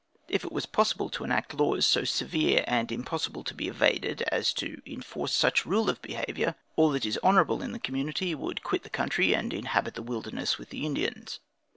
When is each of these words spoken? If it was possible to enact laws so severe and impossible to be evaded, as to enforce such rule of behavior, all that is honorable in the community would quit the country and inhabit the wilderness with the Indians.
If 0.27 0.43
it 0.43 0.51
was 0.51 0.65
possible 0.65 1.11
to 1.11 1.23
enact 1.23 1.53
laws 1.53 1.85
so 1.85 2.05
severe 2.05 2.63
and 2.65 2.91
impossible 2.91 3.43
to 3.43 3.53
be 3.53 3.67
evaded, 3.67 4.23
as 4.31 4.51
to 4.53 4.81
enforce 4.83 5.31
such 5.31 5.63
rule 5.63 5.91
of 5.91 6.01
behavior, 6.01 6.55
all 6.75 6.89
that 6.89 7.05
is 7.05 7.19
honorable 7.21 7.61
in 7.61 7.71
the 7.71 7.77
community 7.77 8.33
would 8.33 8.63
quit 8.63 8.81
the 8.81 8.89
country 8.89 9.35
and 9.35 9.53
inhabit 9.53 9.93
the 9.93 10.01
wilderness 10.01 10.57
with 10.57 10.71
the 10.71 10.87
Indians. 10.87 11.39